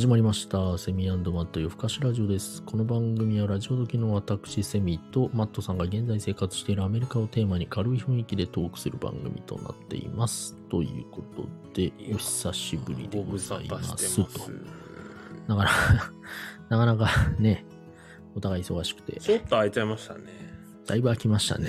[0.00, 0.78] 始まりました。
[0.78, 2.62] セミマット夜更かしラジオです。
[2.62, 10.56] この番組はラジオ時の私、セミとマットさんが現在生活しているアメリカをテーマに軽い雰囲気でトークする番組となっています。
[10.70, 14.30] ということで、お久しぶりでございますと。
[15.46, 16.12] なかなか、
[16.70, 17.66] なかなかね、
[18.34, 20.22] お互い忙しくて、ちょっと空いちゃいましたね。
[20.86, 21.68] だいぶ飽きましたね。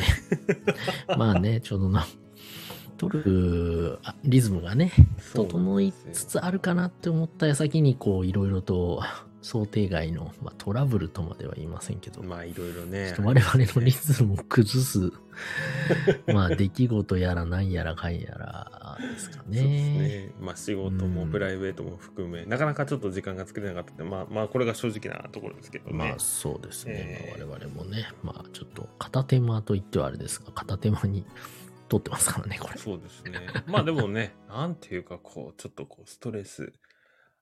[1.18, 2.08] まあね、ちょうどな、
[3.02, 4.92] 撮るあリズムがね、
[5.34, 9.02] 整いつつあるかなって思った矢先に、こう、いろいろと
[9.42, 13.16] 想定外の、まあ、トラブルとまでは言いませんけど、まあいろいろねちょっ。
[13.16, 15.12] と我々のリズムを崩す、
[16.32, 19.70] まあ、出来事やらなんやらかんやらですかそうですね。
[19.70, 20.32] ね。
[20.40, 25.98] まあ仕事もプライベートも含め、なかなかちょっと時間が作れなかったって、まあまあこれが正直なところですけどね。
[25.98, 31.26] まあそうですね、えーまあ我々もね、まあちょっと片手間と言ってはあれですが、片手間に
[31.92, 32.78] 撮ってますからね、これ。
[32.78, 33.48] そうですね。
[33.68, 36.72] まあでもね、なんていうかこう、ちょっとこう、ストレス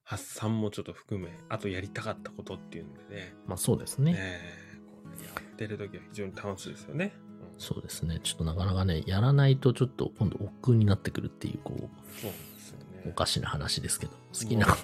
[0.01, 4.15] 発散もちょっと含め、あとやりたかったことっていうんでね、まあそうですね。
[4.17, 7.13] えーこうやってる時は非常に楽しいですよね。
[7.15, 8.19] うんそうですね。
[8.23, 12.31] ちょっとなかなかね、やらないとちょっと今度億劫になってくるっていう、こう、そう。
[13.07, 14.75] おかしな話ですけど、好きな、 好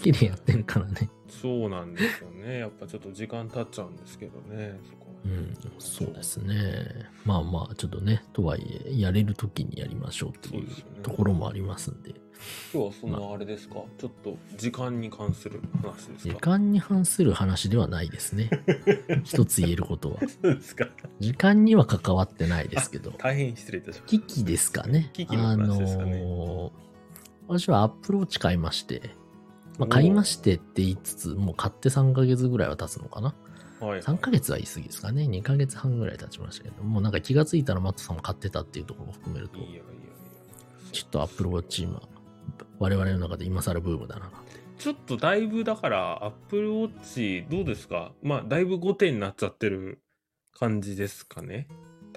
[0.00, 1.10] きでやってるからね。
[1.28, 2.58] そうなんですよね。
[2.58, 7.06] やっぱちょっと時間経っちゃうんですけどね、そこはうん、そうですね。
[7.24, 10.68] まあまあ、ちょっとね、とはいえ、やれる時にやりましょうっていう
[11.02, 12.14] ところもありますんで、
[12.72, 18.50] 今日はそのあれですか、ちょっと時間に関する話です時か間に反する話ではないですね。
[19.24, 20.20] 一つ言えることは。
[20.20, 20.88] そうですか
[21.20, 24.24] 時間には関わってないですけど、大変失礼いたしました。
[24.26, 25.10] 機器ですかね。
[25.12, 26.12] 機器の話ですかね。
[26.12, 26.87] あのー
[27.48, 29.10] 私はアップルウォッチ買いまして、
[29.78, 33.34] まあ、買いましてって言いつつ、もう買って3ヶ月ぐらいは経つのかな？
[33.80, 34.00] はい。
[34.00, 35.22] 3ヶ月は言い過ぎですかね。
[35.22, 39.58] 2ヶ月半ぐらい経ちましたけど、もうなんか気がついたらマットさんも買ってたっていうところも含めると。
[40.92, 42.02] ちょっとアップルウォッチ今、
[42.78, 44.30] 我々の中で今更ブームだな。
[44.78, 48.12] ちょっとだいぶだから、アップルウォッチどうですか？
[48.22, 50.02] まあ、だいぶ後手になっちゃってる
[50.52, 51.66] 感じですかね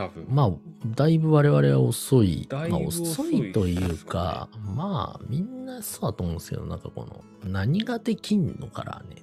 [0.01, 0.25] 多分。
[0.29, 0.51] まあ、
[0.95, 2.43] だいぶ我々は遅い。
[2.43, 9.21] いぶ遅い遅いというか、まあ、みんなそうだと思うんですけど、なんかこの、何ができんのからね、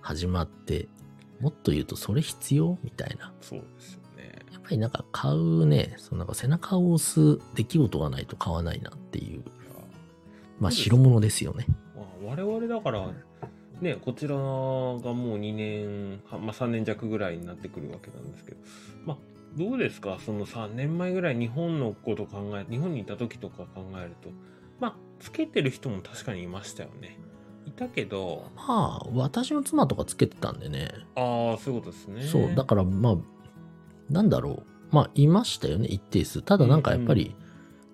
[0.00, 0.88] 始まって、
[1.40, 3.32] もっと言うと、それ必要みたいな。
[3.40, 4.38] そうですよね。
[4.52, 9.42] やっぱりなんか買うね、そのなんか背中を押す出来事がないと買わないなっていう、
[10.58, 11.66] まあ、白物ですよね。
[11.96, 13.10] まあ、我々だから、
[13.80, 15.02] ね、こちらがもう
[15.38, 18.58] 2年、はまあ、3年弱ぐらいになってくるわけなんですけど、
[19.06, 19.16] まあ、
[19.56, 20.18] どうですか？
[20.24, 24.30] その3年前ぐらい日本のこと考え、日本にいた時とか考えると、
[24.80, 27.18] まあ、つけてる人も確かにいましたよね。
[27.66, 30.90] いたけど、まあ、私の妻とかつけてたんでね。
[31.14, 32.22] ああ、そういうことですね。
[32.22, 33.16] そう、だからまあ、
[34.08, 34.94] なんだろう。
[34.94, 36.42] まあ、いましたよね、一定数。
[36.42, 37.34] ただなんかやっぱり、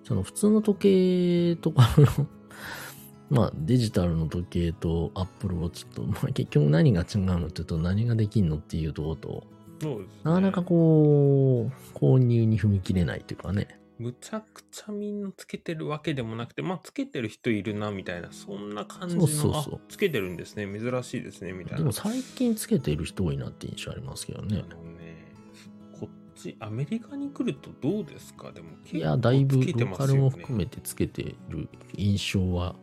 [0.03, 2.27] その普通の時計とかの、
[3.29, 9.43] まあ、デジタルの時計とアップルウォッチと、まあ結局何が違うのっていうと何ができんのっていうところと、
[9.81, 13.79] そうですねなかなかこう、購入に踏み切れないというかね。
[13.99, 21.77] むちゃくちゃみんなつけてるわけでもなくて、まあ、つけてる人いるな、みたいな、そんな感じの、そうそうそうあ、つけてるんですね、珍しいですね、みたいな。
[21.79, 24.63] でも最近つけている人多いなって印象ありますけどね
[25.99, 28.51] こっち、アメリカに来るとどうですか？
[28.51, 32.75] でも、いや、だいぶローカルも含めてつけてる印象は、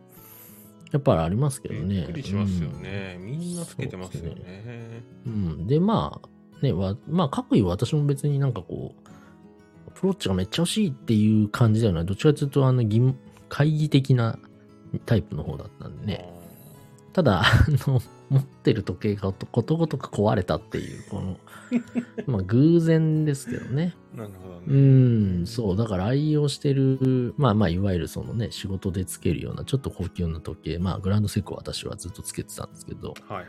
[0.91, 1.95] やっぱりありますけどね。
[1.95, 3.17] びっくりしますよね。
[3.21, 5.03] みんなつけてますよそうですね。
[5.25, 5.67] うん。
[5.67, 6.29] で、まあ、
[6.65, 9.09] ね、わまあ、各位私も別になんかこう、
[9.87, 12.05] アプローチがめっちゃ欲しいっていう感じではない。
[12.05, 13.15] どっちかというと、あの、疑問
[13.49, 14.39] 懐疑的な
[15.05, 16.33] タイプの方だったんでね。
[17.13, 17.45] ただ、あ
[17.87, 21.37] の、持ってる時計がことごとく壊れたっていう、この、
[22.27, 23.95] まあ、偶然ですけどね。
[24.15, 25.41] なるほどうね。
[25.43, 33.45] ん、そう、だから愛用してる、まあまあ、いわゆるそのね、仕事でつけるような、ちょっと高級な時計、まあ、グランドセイコー私はずっとつけてたんですけど、はいはい。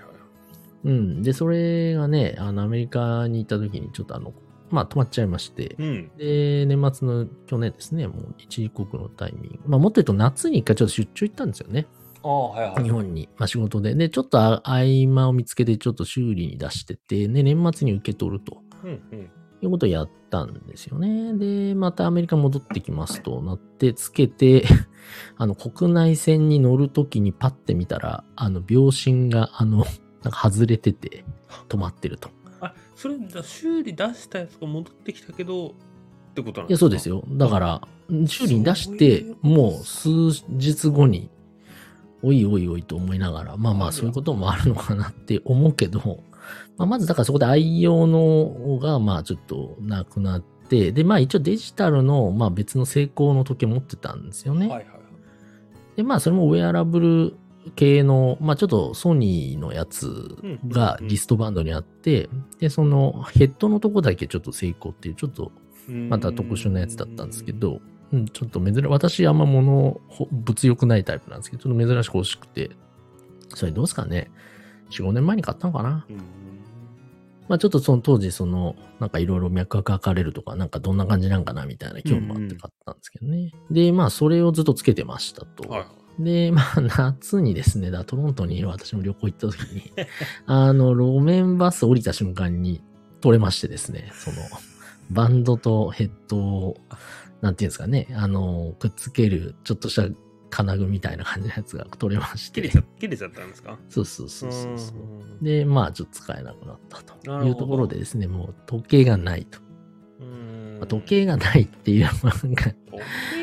[0.86, 1.22] うん。
[1.22, 4.32] で、それがね、あの、アメリカに行った時に、ちょっとあの、
[4.70, 6.10] まあ、止まっちゃいまして、うん。
[6.16, 9.68] で、年末の去年ですね、もう一時刻のタイミング。
[9.68, 11.86] まあ、もっと言うと夏に一回ちょっと出張行ったんですよね。
[12.22, 12.84] ああ、はいはい。
[12.84, 13.28] 日本に。
[13.36, 13.94] まあ、仕事で。
[13.94, 18.62] で、ちょっとあ合間を見つけて、ちょっと修理に出してて、で、年末に受け取ると。
[18.84, 19.30] うんうん。
[19.62, 21.34] いうことをやったんですよね。
[21.34, 24.64] で、またアメリカ戻ってきますとなって、つけて、
[25.36, 29.84] あの、国内線に乗るときにパッて見たら、あの、秒針が、あの、
[30.26, 31.24] なんか外れてて、
[31.68, 32.30] 止まってると。
[32.60, 35.72] あ、それ、だ修理出したやつが戻ってきたけど、っ
[36.34, 37.16] てことなんいや、そうですよ。
[37.16, 37.24] よ。
[37.36, 37.80] だから、
[38.26, 40.08] 修理に出してもう数
[40.48, 41.30] 日後に、
[42.22, 46.00] おいおいおいと思いながら、まあまあ、そういうこともあるのかなって思うけど、
[46.76, 54.66] まあ、まずだからそこで愛用のが、まあちょっとなくなって、で、まあ一応デジタルの、まあ別の成功の時計持ってたんですよね。
[54.66, 54.96] はいはいはい。
[55.96, 57.36] で、まあそれもウェアラブル
[57.74, 60.36] 系の、まあちょっとソニーのやつ
[60.68, 62.28] がリストバンドにあって、
[62.58, 65.52] で、そのヘッドのとこだけちょっと成功っていう、ちょっと
[65.88, 67.80] また特殊なやつだったんですけど、
[68.12, 72.70] うん、ちょっと珍しい、私あんま物、ほ物欲ないタイプなんですけど、ちょっと珍しく欲しくて、
[73.54, 74.30] それどうですかね
[74.90, 76.16] ?4、5年前に買ったのかなうん
[77.48, 83.52] まあちょっとその当時、その、なんかいろいろ脈拍測れるとか、なんかどんな感じなんかなみたいな興味もあって買ったんですけどね。
[83.70, 85.68] で、まあそれをずっとつけてましたと。
[85.68, 89.92] はいはいで、 まあ夏にですね、だトロントに私も旅行行った時に、
[90.46, 92.82] あの、路面バス降りた瞬間に
[93.20, 94.36] 取れましてですね、その、
[95.10, 96.76] バンドとヘッドを、
[97.42, 100.08] なんていうんですかね、あの、くっつける、ちょっとした
[100.50, 102.78] 金具みたいな感じのやつが取れまして切れち。
[102.78, 103.78] ゃ切れちゃったんですか？
[103.88, 104.96] そうそうそうそうそう。
[104.98, 109.58] うんで、まあ、ちょっと使えなくなったというところでですね、もう時計がないと。
[110.20, 112.12] うんまあ時計がないっていうなん
[112.54, 112.70] か、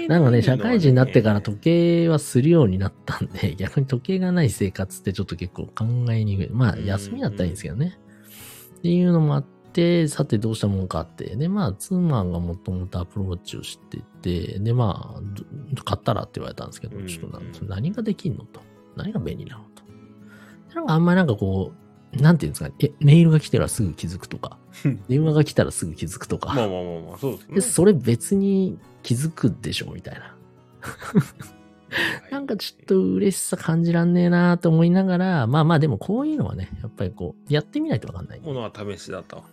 [0.07, 6.49] なんかね、社会人になってから時計はするようになったんで、 逆に時計がない生活ってちょっと結構考えにくい。
[6.49, 7.97] まあ、休みだったらいいんですけどね。
[8.77, 11.35] っていうのもあって、さてどうしたもんかって。
[11.35, 15.21] で、まあ、ツーマンがもともとアプローチをしてて、で、まあ、
[15.73, 18.61] ど買ったらって言われたんですけど、うんちょっと何ができんのと。
[18.95, 19.83] 何が便利なのと。
[20.75, 21.82] なんかあんまりなんかこう、
[22.19, 24.57] なんていうんですかね、え、メールが来たらすぐ気づくとか、
[25.07, 27.55] 電話が来たらすぐ気づくとか、まあまあまあまあ、そうですね。
[27.55, 30.35] でそれ別に気づくでしょみたいな。
[32.31, 38.39] なんかちょっと嬉しさ感じらんねえなと思いながら、まあまあでもこういうのはね、やっぱりこう、やってみないとわかんない。
[38.39, 39.43] ものは試しだと。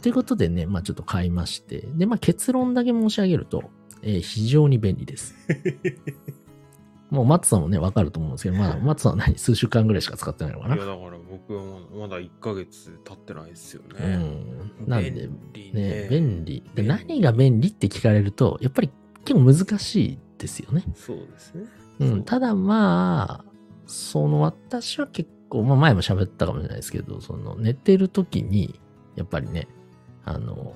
[0.00, 1.84] ということでね、まあちょっと買いまして。
[1.96, 3.64] で、まあ結論だけ申し上げると、
[4.02, 5.34] えー非常に便利です。
[7.10, 14.16] もうマッツさんもね、わかると思うんですけど、まあマッツさんは何数週間ぐらいしか使ってないのかないや、だから僕はまだ1ヶ月経ってないですようね。
[14.16, 14.72] ん。
[14.86, 16.08] なんで、便利ね、ね。
[16.08, 16.62] 便利。
[16.74, 18.90] で何が便利って聞かれると、やっぱり
[19.24, 20.84] 結構難しいですよね。
[20.94, 21.64] そうですね。
[21.98, 23.44] うん、ただまあ、
[23.86, 28.80] その私は結構、まあ前も喋ったかもしれないですけど、その寝てる時に、
[29.16, 29.66] やっぱりね、
[30.24, 30.74] あの、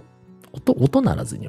[0.52, 1.48] 音、音鳴らずに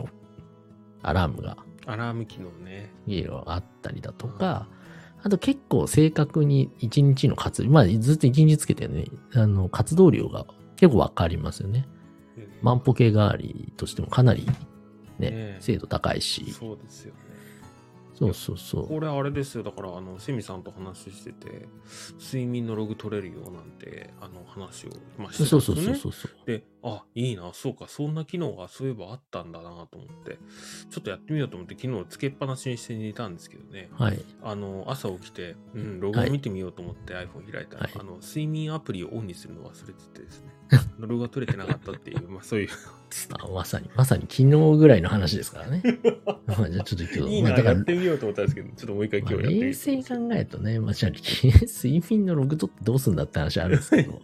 [1.01, 2.91] アラームがアラーム機能ね。
[3.07, 4.67] 家があったりだとか、
[5.23, 10.45] あと結構正確に一日の活動、まあずっと一日つけてね、あの、活動量が
[10.75, 11.87] 結構わかりますよね。
[12.61, 14.45] 万歩計代わりとしてもかなり
[15.19, 17.19] ね、ね精度高いし、そうですよね。
[18.15, 18.87] そうそうそう。
[18.87, 19.63] これあれですよ。
[19.63, 21.67] だから、あの、セミさんと話してて、
[22.17, 26.47] 睡眠のログ取れるよなんて、あの話を、まあ、してたそうそうんですよねそうそうそう。
[26.47, 30.37] で、あ、いいな、そうか、そんな機能がそういえばあったんだなと思って、
[30.91, 34.23] ちょっとやってみようと思って、昨日つけっぱなしにして寝たんですけどね、はい。
[34.43, 37.91] あの、朝起きて、うん、ログを見てみようと思って iPhone 開いたら、はい。
[37.99, 40.53] あの、睡眠アプリをオンにするの忘れててですね、
[40.99, 42.69] ログが取れてなかったっていう、まあそういう、
[43.39, 45.81] あまさに、まさに昨日ぐらいの話ですからね。
[46.47, 54.21] まあじゃあちょっと今日、いいな、まあだからやっ、てみようと思ったんですけど、ちょっともう一回今日まあやってみよう冷静に考えるとね、まあ、じゃあ睡眠のログ取ってどうすんだって話あるんですけど。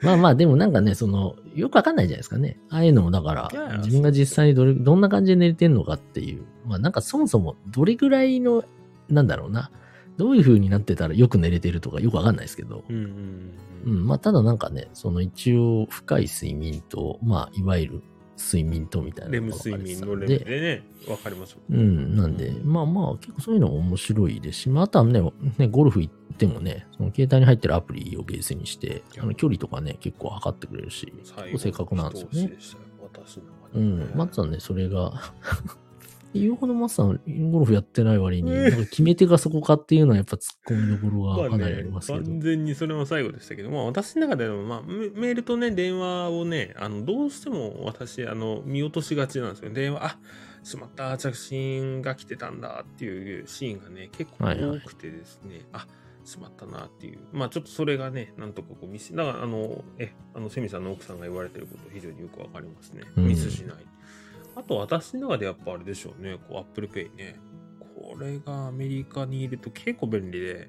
[0.00, 2.58] まあまあ、でもなんかね、その、よくわかんないじゃないですかね。
[2.70, 6.44] ああいうのもだから自分が実際にどれ、どんな感じで寝れてんのかっていう。
[6.66, 8.64] まあなんかそもそもどれぐらいの、
[9.08, 9.70] なんだろうな。
[10.16, 12.84] どういう風になってたらよく寝れてるとかよくわかんないですけど。
[12.88, 13.02] うんうん
[13.86, 13.96] ううん。
[14.04, 18.02] ん、まあただなんかね、その一応深い睡眠と、まあいわゆる
[18.36, 21.56] 睡眠とみたいなレム睡眠のレムででね、わかります。
[21.56, 25.20] もうん、なんで、まあまあ、結構そういうのも面白いですし、まあ、あとはね、
[25.58, 32.56] ねゴルフ行ってもね、その携帯に入ってるアプリをベースにして、あの距離とかね、結構測ってくれるし、結構正確なんですよね。
[33.74, 35.12] うん、松さんね、それが、
[36.34, 42.24] 言うほど松さん、ゴルフやってない割に、なんか決め手がそこかっていうのはやっぱ突っ込みどころまあがかなりあねりますけど。
[42.24, 49.72] 完全にそれも最後でしたけど、まあ私の中でも、まあメメールとね、電話をね、あの、どうしても私、あの、見落としがちなんですよ。
[49.72, 50.18] 電話、あ、
[50.64, 55.86] しまった、着信が来てたんだっていうシーンがね、結構はいはい多くてですね、あ、
[56.24, 57.18] しまったなっていう。
[57.32, 63.02] まあちょっとそれがね、なんとかこうミス、だからあの、え、あの、セミさんの奥さんが言われてること非常によくわかりますね。
[63.16, 63.76] うんミスしない。
[64.56, 67.40] あと私の中でやっぱあれでしょうね、こう Apple Pay ね。
[67.94, 70.68] これがアメリカにいると結構便利で、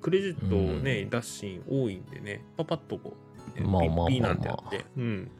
[0.00, 3.14] クレジットをね、出すシーン多いんでね、パパッとこ
[3.56, 5.30] う、ねまあまあまあなんてやって、うん。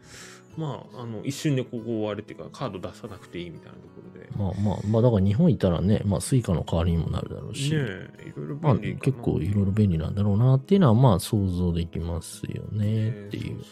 [0.57, 4.29] まあ、あの、一瞬でここ終わるっていうか、カード出さなくていいみたいなところで。
[4.37, 7.77] まあまあ、まあだから日本いたらね、まあスイカの代わりにもなるだろうし、ね
[8.19, 13.59] え、いろいろまあ結構いろいろ便利なんだろうなっていうのはまあ想像できますよねっていう。
[13.59, 13.65] う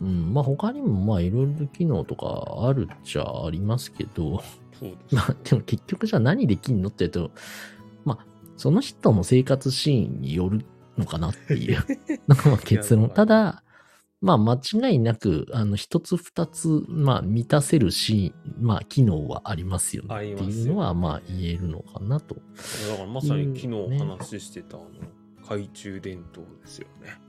[0.00, 4.42] うん、まあ他にもまあいろいろ機能とかあるっちゃありますけど。
[5.12, 7.30] まあでも結局じゃあ何できんのって言うと、
[8.04, 10.64] まあその人の生活シーンによる
[10.98, 11.84] のかなっていう
[12.28, 13.08] のが結論。
[13.10, 13.62] ただ、
[14.20, 22.36] まあ間違いなく、あの一つ二つ、まあ満たせるシーン、まあ機能はありますよねっていうのはまあ言えるのかなと。
[22.36, 24.88] だからまさに昨日ね話してた、あの、
[25.42, 27.20] 懐中電灯ですよね。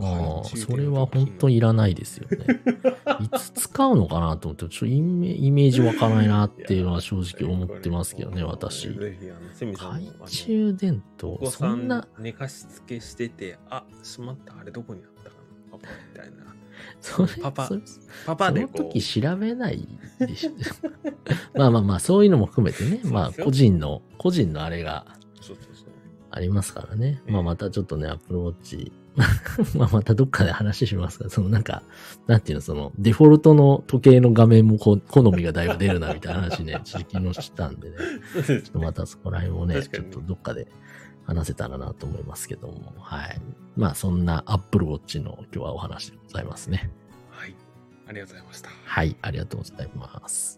[0.00, 2.38] ああ、それは本当にいらないですよね。
[3.20, 8.88] いつ使うのかなと思って、ちょっとイメージわからないなっていうのは正直思ってますけどね、私。
[8.88, 9.16] 懐
[10.26, 15.36] 中電お灯、そんな、寝かしつけしてて、あ、しまった、あれどこにあったか
[15.72, 16.48] な、パパみたいな。
[17.00, 17.70] それ、パパ
[18.26, 18.90] パパでその。
[18.90, 20.50] 時調べないでしょ。
[21.58, 25.06] まあまあまあ、そういうのも含めてね、まあ個人の、個人のあれが。
[26.30, 27.22] ありますからね。
[27.26, 28.92] ええまあまたちょっとね、Apple Watch、
[29.74, 31.82] まあまたどっかで話しますが、そのなんか、
[32.26, 37.96] なんていうの、その、デフォルトの時計の画面もこ好みがだいぶ出るなみたいな話ね、 昨日したんでね、
[38.32, 40.68] そうですちょっとまたそこら辺もね、ちょっとどっかで
[41.24, 43.40] 話せたらなと思いますけども、はい。
[43.76, 46.90] まあそんな Apple Watch の今日はお話でございますね。
[47.30, 47.54] はい。
[48.06, 48.70] ありがとうございました。
[48.84, 50.57] はい、ありがとうございます。